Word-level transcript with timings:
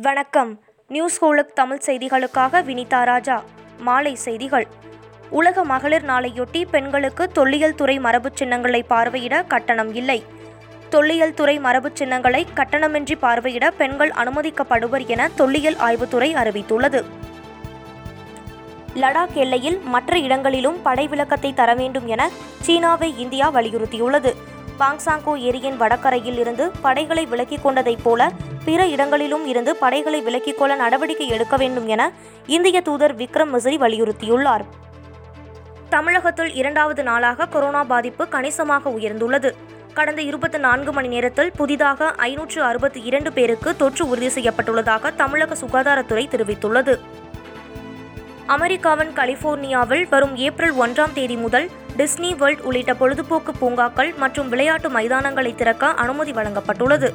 வணக்கம். 0.00 0.60
நியூஸ் 0.88 1.24
ஹோலுக் 1.24 1.52
தமிழ் 1.54 1.80
செய்திகளுக்காக 1.86 2.62
வினிதா 2.62 3.04
ராஜா. 3.04 3.42
மாலை 3.78 4.14
செய்திகள். 4.14 4.66
உலக 5.30 5.64
மகளிர் 5.64 6.04
நாளையொட்டி 6.04 6.64
பெண்களுக்கு 6.70 7.28
தொல்லியல் 7.28 7.74
துறை 7.74 7.98
மரபுச் 7.98 8.34
சின்னங்களை 8.34 8.84
பார்வையிட 8.88 9.46
கட்டணம் 9.46 9.94
இல்லை. 9.94 10.24
தொல்லியல் 10.88 11.34
துறை 11.34 11.58
மரபுச் 11.58 11.94
சின்னங்களை 11.94 12.46
கட்டணமின்றி 12.54 13.14
பார்வையிட 13.22 13.70
பெண்கள் 13.70 14.10
அனுமதிக்கப்படுவர் 14.10 15.06
என 15.06 15.28
தொல்லியல் 15.28 15.74
ஆய்வுத்துறை 15.74 16.34
அறிவித்துள்ளது. 16.34 17.04
லடாக் 18.94 19.32
எல்லையில் 19.32 19.78
மற்ற 19.78 20.18
இடங்களிலும் 20.18 20.82
படை 20.82 21.08
விளக்கத்தை 21.08 21.54
தர 21.54 21.74
வேண்டும் 21.74 22.06
என 22.06 22.30
சீனாவை 22.60 23.18
இந்தியா 23.18 23.52
வலியுறுத்தியுள்ளது. 23.52 24.34
பாங்சாங்கோ 24.78 25.32
ஏரியின் 25.48 25.76
வடக்கரையில் 25.76 26.38
இருந்து 26.38 26.70
படைகளை 26.82 27.26
விலக்கிக் 27.26 27.64
கொண்டதைப் 27.64 28.02
போல 28.02 28.30
பிற 28.64 28.86
இடங்களிலும் 28.86 29.46
இருந்து 29.46 29.76
படைகளை 29.76 30.22
விலக்கிக் 30.22 30.58
கொள்ள 30.58 30.74
நடவடிக்கை 30.74 31.28
எடுக்க 31.28 31.56
வேண்டும் 31.56 31.86
என 31.86 32.12
இந்திய 32.46 32.80
தூதர் 32.80 33.16
விக்ரம் 33.16 33.52
மிஸ்ரி 33.54 33.76
வலியுறுத்தியுள்ளார். 33.84 34.64
தமிழகத்தில் 35.88 36.54
இரண்டாவது 36.54 37.02
நாளாக 37.02 37.46
கொரோனா 37.46 37.84
பாதிப்பு 37.84 38.28
கணிசமாக 38.28 38.90
உயர்ந்துள்ளது. 38.90 39.50
கடந்த 39.94 40.22
இருபத்தி 40.22 40.58
நான்கு 40.58 40.92
மணி 40.92 41.08
நேரத்தில் 41.08 41.52
புதிதாக 41.56 42.10
ஐநூற்று 42.10 42.62
அறுபத்தி 42.62 43.00
இரண்டு 43.02 43.32
பேருக்கு 43.32 43.76
தொற்று 43.76 44.08
உறுதி 44.08 44.26
செய்யப்பட்டுள்ளதாக 44.26 45.14
தமிழக 45.14 45.54
சுகாதாரத்துறை 45.54 46.24
தெரிவித்துள்ளது. 46.28 47.00
அமெரிக்காவின் 48.46 49.12
கலிபோர்னியாவில் 49.14 50.08
வரும் 50.08 50.36
ஏப்ரல் 50.36 50.74
ஒன்றாம் 50.74 51.12
தேதி 51.12 51.36
முதல் 51.36 51.70
டிஸ்னி 51.98 52.36
வேர்ல்ட் 52.36 52.60
உள்ளிட்ட 52.60 52.94
பொழுதுபோக்கு 52.94 53.52
பூங்காக்கள் 53.52 54.14
மற்றும் 54.16 54.48
விளையாட்டு 54.48 54.88
மைதானங்களை 54.88 55.54
திறக்க 55.54 55.86
அனுமதி 55.86 56.32
வழங்கப்பட்டுள்ளது. 56.32 57.08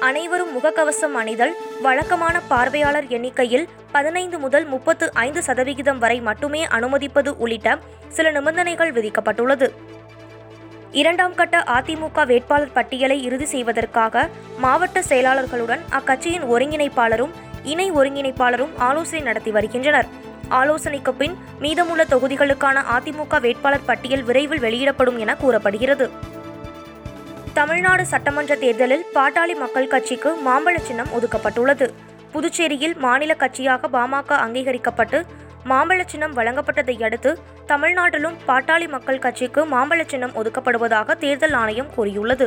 அனைவரும் 0.00 0.52
முகக்கவசம் 0.56 1.14
அணிதல் 1.20 1.54
வழக்கமான 1.82 2.40
பார்வையாளர் 2.40 3.06
எண்ணிக்கையில் 3.06 3.68
பதினைந்து 3.92 4.38
முதல் 4.38 4.66
முப்பத்து 4.66 5.14
ஐந்து 5.14 5.42
சதவிகிதம் 5.42 5.98
வரை 5.98 6.20
மட்டுமே 6.20 6.66
அனுமதிப்பது 6.66 7.36
உள்ளிட்ட 7.36 7.78
சில 8.08 8.30
நிபந்தனைகள் 8.30 8.92
விதிக்கப்பட்டுள்ளது. 8.92 9.68
இரண்டாம் 10.92 11.34
கட்ட 11.34 11.64
அதிமுக 11.66 12.26
வேட்பாளர் 12.26 12.72
பட்டியலை 12.72 13.22
இறுதி 13.22 13.44
செய்வதற்காக 13.44 14.28
மாவட்ட 14.58 15.00
செயலாளர்களுடன் 15.00 15.80
அக்கட்சியின் 15.90 16.48
ஒருங்கிணைப்பாளரும் 16.54 17.32
இணை 17.62 17.92
ஒருங்கிணைப்பாளரும் 17.92 18.76
ஆலோசனை 18.78 19.22
நடத்தி 19.22 19.50
வருகின்றனர். 19.50 20.08
ஆலோசனைக்கு 20.58 21.12
பின் 21.20 21.34
மீதமுள்ள 21.62 22.02
தொகுதிகளுக்கான 22.12 22.78
அதிமுக 22.96 23.40
வேட்பாளர் 23.44 23.88
பட்டியல் 23.88 24.24
விரைவில் 24.28 24.62
வெளியிடப்படும் 24.64 25.18
என 25.24 25.34
கூறப்படுகிறது. 25.42 26.06
தமிழ்நாடு 27.58 28.04
சட்டமன்ற 28.12 28.52
தேர்தலில் 28.62 29.06
பாட்டாளி 29.14 29.54
மக்கள் 29.62 29.92
கட்சிக்கு 29.94 30.30
மாம்பழ 30.46 30.76
சின்னம் 30.88 31.12
ஒதுக்கப்பட்டுள்ளது. 31.18 31.86
புதுச்சேரியில் 32.34 32.96
மாநில 33.04 33.32
கட்சியாக 33.42 33.88
பாமக 33.96 34.36
அங்கீகரிக்கப்பட்டு 34.44 35.18
மாம்பழ 35.70 36.00
சின்னம் 36.12 36.36
வழங்கப்பட்டதை 36.38 36.96
அடுத்து 37.06 37.30
தமிழ்நாட்டிலும் 37.72 38.38
பாட்டாளி 38.48 38.86
மக்கள் 38.94 39.24
கட்சிக்கு 39.26 39.62
மாம்பழ 39.74 40.02
சின்னம் 40.12 40.36
ஒதுக்கப்படுவதாக 40.40 41.18
தேர்தல் 41.24 41.56
ஆணையம் 41.62 41.92
கூறியுள்ளது. 41.96 42.46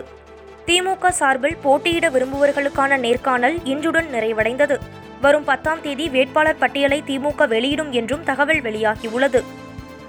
திமுக 0.68 1.10
சார்பில் 1.10 1.58
போட்டியிட 1.62 2.10
விரும்புவர்களுக்கான 2.10 2.98
நேர்காணல் 2.98 3.58
இன்றுடன் 3.64 4.08
நிறைவடைந்தது. 4.14 4.76
வரும் 5.22 5.44
பத்தாம் 5.44 5.82
தேதி 5.82 6.10
வேட்பாளர் 6.10 6.58
பட்டியலை 6.58 7.04
திமுக 7.08 7.48
வெளியிடும் 7.48 7.92
என்றும் 7.92 8.24
தகவல் 8.24 8.62
வெளியாகியுள்ளது. 8.62 9.44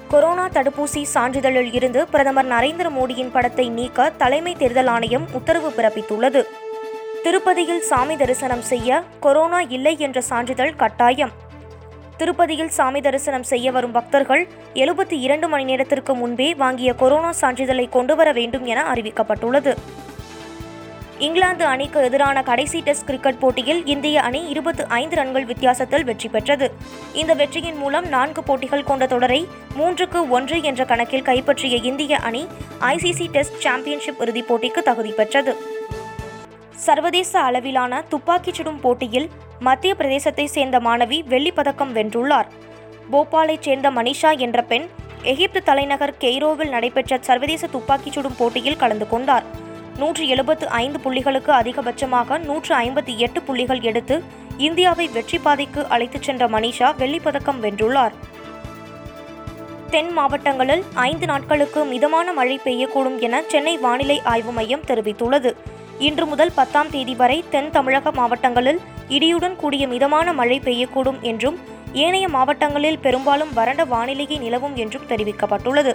கொரோனா 0.09 0.49
தடுப்பூசி 0.49 1.03
சான்றிதழில் 1.15 1.75
இருந்து 1.75 2.07
பிரதமர் 2.09 2.49
நரேந்திர 2.49 2.91
மோடியின் 2.91 3.31
படத்தை 3.31 3.69
நீக்க 3.69 4.11
தலைமை 4.11 4.55
தேர்தல் 4.55 4.87
ஆணையம் 4.87 5.27
உத்தரவு 5.33 5.73
பிறப்பித்துள்ளது. 5.77 6.43
திருப்பதியில் 7.23 7.81
சாமி 7.81 8.17
தரிசனம் 8.17 8.63
செய்ய 8.63 9.03
கொரோனா 9.21 9.61
இல்லை 9.61 9.95
என்ற 9.99 10.21
சான்றிதழ் 10.21 10.75
கட்டாயம். 10.77 11.31
திருப்பதியில் 12.19 12.73
சாமி 12.79 13.01
தரிசனம் 13.01 13.43
செய்ய 13.43 13.73
வரும் 13.73 13.93
பக்தர்கள் 13.93 14.49
எழுபத்தி 14.75 15.19
இரண்டு 15.27 15.49
மணி 15.49 15.65
நேரத்திற்கு 15.65 16.15
முன்பே 16.15 16.55
வாங்கிய 16.55 16.93
கொரோனா 16.95 17.33
சான்றிதழை 17.41 17.89
கொண்டு 17.89 18.17
வர 18.17 18.33
வேண்டும் 18.33 18.65
என 18.65 18.83
அறிவிக்கப்பட்டுள்ளது. 18.93 19.75
இங்கிலாந்து 21.19 21.65
அணிக்கு 21.65 22.03
எதிரான 22.03 22.43
கடைசி 22.43 22.81
டெஸ்ட் 22.81 23.07
கிரிக்கெட் 23.07 23.39
போட்டியில் 23.39 23.87
இந்திய 23.87 24.23
அணி 24.23 24.49
இருபத்து 24.49 24.87
ஐந்து 24.87 25.17
ரன்கள் 25.17 25.45
வித்தியாசத்தில் 25.45 26.05
வெற்றி 26.05 26.29
பெற்றது. 26.29 26.73
இந்த 27.13 27.35
வெற்றியின் 27.35 27.77
மூலம் 27.77 28.09
நான்கு 28.09 28.43
போட்டிகள் 28.43 28.85
கொண்ட 28.85 29.07
தொடரை 29.07 29.47
மூன்றுக்கு 29.79 30.29
ஒன்று 30.29 30.63
என்ற 30.63 30.85
கணக்கில் 30.85 31.23
கைப்பற்றிய 31.23 31.77
இந்திய 31.77 32.19
அணி 32.19 32.47
ஐசிசி 32.81 33.27
டெஸ்ட் 33.27 33.61
சாம்பியன்ஷிப் 33.61 34.21
இறுதிப் 34.21 34.53
போட்டிக்கு 34.53 34.79
தகுதி 34.79 35.11
பெற்றது. 35.11 35.57
சர்வதேச 36.75 37.41
அளவிலான 37.41 38.05
துப்பாக்கிச் 38.09 38.55
சுடும் 38.55 38.81
போட்டியில் 38.81 39.31
மத்திய 39.59 39.95
பிரதேசத்தை 39.99 40.45
சேர்ந்த 40.45 40.79
மாணவி 40.79 41.25
வெள்ளிப் 41.25 41.57
பதக்கம் 41.57 41.97
வென்றுள்ளார். 41.97 42.47
போபாலைச் 43.13 43.61
சேர்ந்த 43.61 43.91
மனிஷா 43.91 44.39
என்ற 44.39 44.63
பெண் 44.63 44.87
எகிப்து 45.23 45.63
தலைநகர் 45.63 46.15
கெய்ரோவில் 46.21 46.69
நடைபெற்ற 46.69 47.19
சர்வதேச 47.21 47.67
துப்பாக்கிச் 47.67 48.13
சுடும் 48.13 48.37
போட்டியில் 48.39 48.77
கலந்து 48.77 49.09
கொண்டார். 49.09 49.65
நூற்று 49.99 50.29
எழுபத்து 50.29 50.69
ஐந்து 50.69 50.99
புள்ளிகளுக்கு 51.05 51.51
அதிகபட்சமாக 51.61 52.39
நூற்று 52.39 52.77
ஐம்பத்தி 52.77 53.17
எட்டு 53.17 53.43
புள்ளிகள் 53.43 53.81
எடுத்து 53.81 54.23
இந்தியாவை 54.57 55.09
வெற்றி 55.09 55.39
பாதைக்கு 55.39 55.87
அழைத்துச் 55.89 56.23
சென்ற 56.23 56.49
மனிஷா 56.49 56.89
வெள்ளிப்பதக்கம் 56.99 57.61
வென்றுள்ளார். 57.61 58.15
தென் 59.91 60.13
மாவட்டங்களில் 60.13 60.85
ஐந்து 60.95 61.27
நாட்களுக்கு 61.27 61.85
மிதமான 61.85 62.33
மழை 62.33 62.61
பெய்யக்கூடும் 62.65 63.19
என 63.19 63.43
சென்னை 63.43 63.79
வானிலை 63.79 64.23
ஆய்வு 64.25 64.53
மையம் 64.53 64.87
தெரிவித்துள்ளது. 64.87 65.53
இன்று 65.99 66.27
முதல் 66.27 66.53
பத்தாம் 66.55 66.91
தேதி 66.91 67.15
வரை 67.15 67.45
தென் 67.51 67.71
தமிழக 67.71 68.13
மாவட்டங்களில் 68.13 68.81
இடியுடன் 69.09 69.57
கூடிய 69.57 69.89
மிதமான 69.89 70.33
மழை 70.33 70.61
பெய்யக்கூடும் 70.65 71.21
என்றும் 71.21 71.59
ஏனைய 71.93 72.29
மாவட்டங்களில் 72.29 72.99
பெரும்பாலும் 72.99 73.55
வறண்ட 73.55 73.85
வானிலையே 73.85 74.39
நிலவும் 74.39 74.77
என்றும் 74.77 75.09
தெரிவிக்கப்பட்டுள்ளது. 75.09 75.95